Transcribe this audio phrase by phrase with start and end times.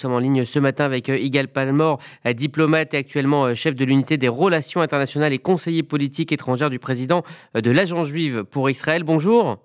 [0.00, 3.54] Nous sommes en ligne ce matin avec euh, Igal Palmore, euh, diplomate et actuellement euh,
[3.54, 7.24] chef de l'unité des relations internationales et conseiller politique étrangère du président
[7.56, 9.02] de l'Agence juive pour Israël.
[9.02, 9.58] Bonjour.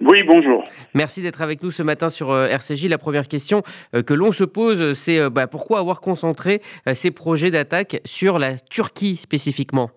[0.00, 0.64] Oui, bonjour.
[0.94, 2.86] Merci d'être avec nous ce matin sur RCJ.
[2.86, 3.62] La première question
[3.92, 6.62] que l'on se pose, c'est bah, pourquoi avoir concentré
[6.94, 9.90] ces projets d'attaque sur la Turquie spécifiquement?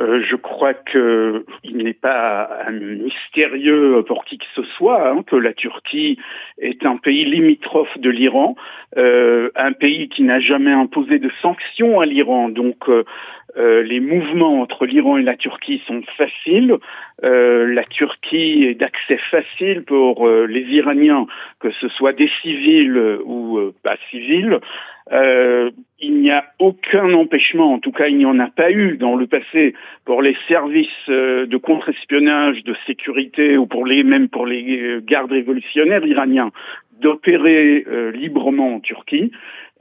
[0.00, 1.44] Euh, je crois qu'il
[1.76, 6.18] n'est pas mystérieux pour qui que ce soit hein, que la Turquie
[6.58, 8.56] est un pays limitrophe de l'Iran,
[8.96, 12.48] euh, un pays qui n'a jamais imposé de sanctions à l'Iran.
[12.48, 13.04] Donc euh,
[13.58, 16.76] euh les mouvements entre l'Iran et la Turquie sont faciles.
[17.22, 21.26] Euh, la Turquie est d'accès facile pour les Iraniens,
[21.58, 24.60] que ce soit des civils ou pas civils.
[25.12, 28.96] Euh, il n'y a aucun empêchement, en tout cas il n'y en a pas eu
[28.96, 34.28] dans le passé pour les services euh, de contre-espionnage, de sécurité ou pour les même
[34.28, 36.50] pour les euh, gardes révolutionnaires iraniens
[37.00, 39.32] d'opérer librement en Turquie.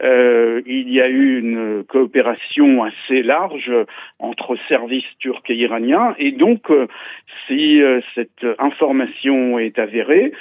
[0.01, 3.71] Euh, il y a eu une coopération assez large
[4.19, 6.87] entre services turcs et iraniens, et donc euh,
[7.47, 10.31] si euh, cette information est avérée,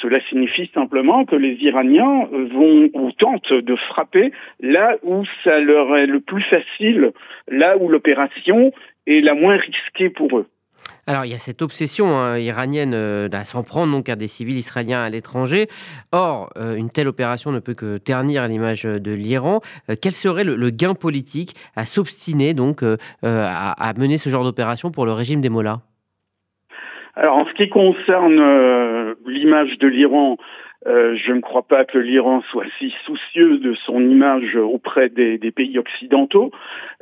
[0.00, 5.96] cela signifie simplement que les Iraniens vont ou tentent de frapper là où ça leur
[5.96, 7.12] est le plus facile,
[7.48, 8.72] là où l'opération
[9.06, 10.46] est la moins risquée pour eux.
[11.08, 14.28] Alors, il y a cette obsession hein, iranienne euh, à s'en prendre donc à des
[14.28, 15.66] civils israéliens à l'étranger.
[16.12, 19.60] Or, euh, une telle opération ne peut que ternir l'image de l'Iran.
[19.90, 24.92] Euh, quel serait le, gain politique à s'obstiner donc à, à, mener ce genre d'opération
[24.92, 25.80] pour le régime des Mollahs?
[27.16, 30.36] Alors, en ce qui concerne l'image de l'Iran,
[30.86, 35.38] euh, je ne crois pas que l'Iran soit si soucieux de son image auprès des,
[35.54, 36.50] pays occidentaux.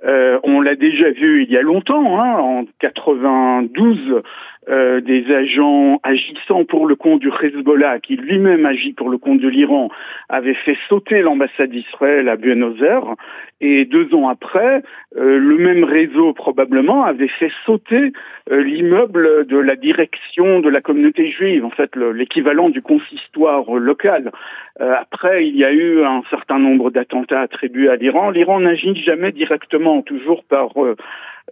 [0.05, 4.23] Euh, on l'a déjà vu il y a longtemps, hein, en 92,
[4.69, 9.41] euh, des agents agissant pour le compte du Hezbollah, qui lui-même agit pour le compte
[9.41, 9.89] de l'Iran,
[10.29, 13.15] avaient fait sauter l'ambassade d'Israël à Buenos Aires,
[13.63, 14.83] et deux ans après,
[15.17, 18.13] euh, le même réseau probablement avait fait sauter
[18.51, 24.31] euh, l'immeuble de la direction de la communauté juive, en fait l'équivalent du consistoire local.
[24.79, 28.31] après, il y a eu un certain nombre d'attentats attribués à l'Iran.
[28.31, 30.73] L'Iran n'agit jamais directement, toujours par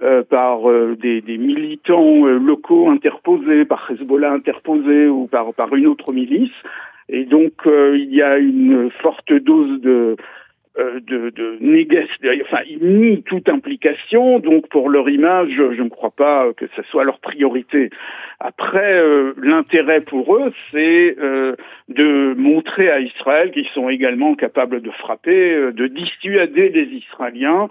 [0.02, 5.88] euh, par euh, des, militants euh, locaux interposés, par Hezbollah interposé ou par, par une
[5.88, 6.52] autre milice.
[7.08, 10.16] Et donc il y a une forte dose de
[10.78, 16.10] de, de négation, enfin ils nient toute implication, donc pour leur image, je ne crois
[16.10, 17.90] pas que ce soit leur priorité.
[18.40, 19.02] Après,
[19.36, 21.16] l'intérêt pour eux, c'est
[21.88, 27.68] de montrer à Israël qu'ils sont également capables de frapper, de dissuader les Israéliens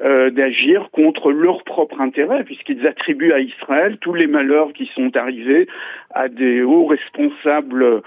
[0.00, 5.16] euh, d'agir contre leur propre intérêt, puisqu'ils attribuent à Israël tous les malheurs qui sont
[5.16, 5.66] arrivés
[6.14, 8.00] à des hauts responsables euh,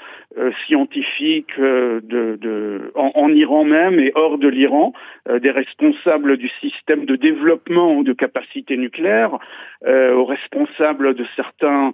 [0.66, 4.94] scientifiques euh, de, en, Iran même et hors de l'Iran,
[5.30, 9.38] des responsables du système de développement de capacités nucléaires,
[9.86, 11.94] aux responsables de certains euh,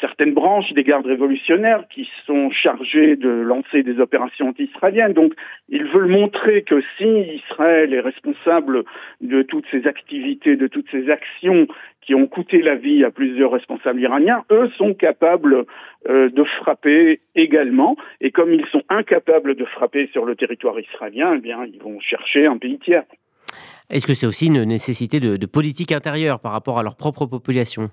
[0.00, 5.14] certaines branches des gardes révolutionnaires qui sont chargées de lancer des opérations anti-israéliennes.
[5.14, 5.32] Donc,
[5.68, 8.84] ils veulent montrer que si Israël est responsable
[9.20, 11.66] de toutes ces activités, de toutes ces actions
[12.02, 15.64] qui ont coûté la vie à plusieurs responsables iraniens, eux sont capables
[16.08, 17.96] euh, de frapper également.
[18.20, 22.00] Et comme ils sont incapables de frapper sur le territoire israélien, eh bien, ils vont
[22.00, 23.04] chercher un pays tiers.
[23.88, 27.90] Est-ce que c'est aussi une nécessité de politique intérieure par rapport à leur propre population?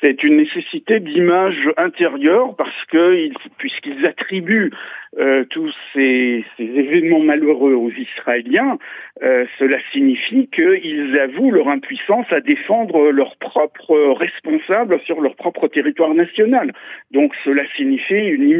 [0.00, 3.28] C'est une nécessité d'image intérieure parce que
[3.58, 4.72] puisqu'ils attribuent
[5.16, 8.78] euh, tous ces, ces, événements malheureux aux Israéliens,
[9.22, 15.68] euh, cela signifie qu'ils avouent leur impuissance à défendre leurs propres responsables sur leur propre
[15.68, 16.72] territoire national.
[17.10, 18.50] Donc cela signifie une,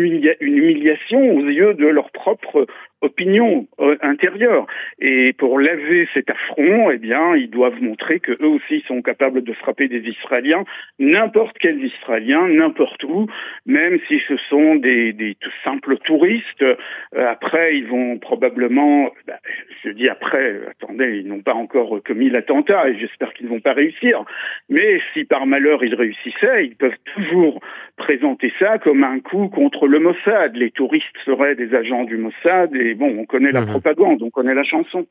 [0.40, 2.66] humiliation aux yeux de leur propre
[3.00, 4.66] opinion euh, intérieure.
[4.98, 9.42] Et pour laver cet affront, eh bien, ils doivent montrer que eux aussi sont capables
[9.42, 10.64] de frapper des Israéliens,
[10.98, 13.26] n'importe quels Israéliens, n'importe où,
[13.66, 16.37] même si ce sont des, des tout simples touristes.
[16.62, 16.74] Euh,
[17.14, 19.38] après, ils vont probablement, bah,
[19.84, 23.60] je dis après, attendez, ils n'ont pas encore commis l'attentat et j'espère qu'ils ne vont
[23.60, 24.24] pas réussir.
[24.68, 27.60] Mais si par malheur ils réussissaient, ils peuvent toujours
[27.96, 30.56] présenter ça comme un coup contre le Mossad.
[30.56, 33.68] Les touristes seraient des agents du Mossad et bon, on connaît la mhm.
[33.68, 35.06] propagande, on connaît la chanson.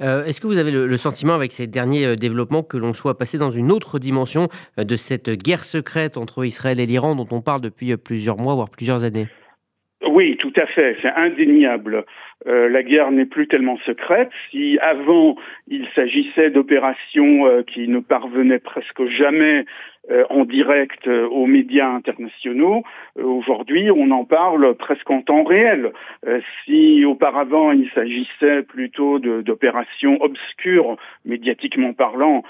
[0.00, 3.16] Euh, est-ce que vous avez le, sentiment avec ces derniers euh, développements que l'on soit
[3.16, 7.40] passé dans une autre dimension de cette guerre secrète entre Israël et l'Iran dont on
[7.40, 9.28] parle depuis plusieurs mois, voire plusieurs années?
[10.06, 12.04] Oui, tout à fait, c'est indéniable.
[12.46, 14.30] la guerre n'est plus tellement secrète.
[14.50, 15.36] Si avant
[15.68, 19.64] il s'agissait d'opérations qui ne parvenaient presque jamais euh,
[20.30, 22.82] en direct euh, aux médias internationaux.
[23.18, 25.92] Euh, aujourd'hui, on en parle presque en temps réel.
[26.64, 32.42] si auparavant il s'agissait plutôt d'opérations obscures, médiatiquement parlant,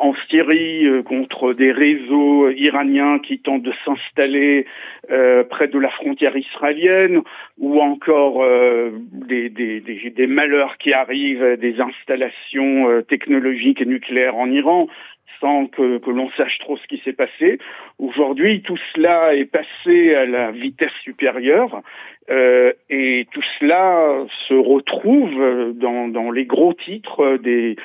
[0.00, 4.66] en Syrie contre des réseaux iraniens qui tentent de s'installer
[5.50, 7.20] près de la frontière israélienne,
[7.58, 8.44] ou encore
[9.12, 14.88] des, des, des, des malheurs qui arrivent des installations technologiques et nucléaires en Iran,
[15.40, 17.58] sans que, que l'on sache trop ce qui s'est passé.
[17.98, 21.82] Aujourd'hui, tout cela est passé à la vitesse supérieure
[22.30, 27.76] euh, et tout cela se retrouve dans, dans les gros titres des,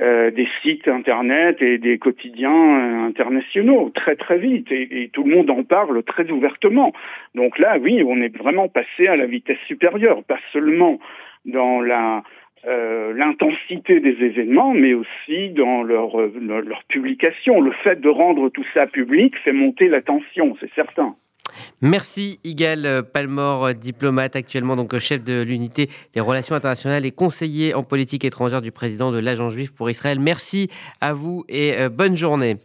[0.00, 5.36] euh, des sites internet et des quotidiens internationaux très très vite et, et, tout le
[5.36, 6.94] monde en parle très ouvertement.
[7.34, 10.98] Donc là, oui, on est vraiment passé à la vitesse supérieure, pas seulement
[11.44, 12.22] dans la
[12.66, 16.32] euh, l'intensité des événements, mais aussi dans leur, euh,
[16.64, 17.60] leur publication.
[17.60, 21.16] Le fait de rendre tout ça public fait monter la tension, c'est certain.
[21.80, 27.82] Merci Igal Palmore, diplomate actuellement donc chef de l'unité des relations internationales et conseiller en
[27.82, 30.20] politique étrangère du président de l'Agence juive pour Israël.
[30.20, 30.70] Merci
[31.00, 32.56] à vous et euh, bonne journée.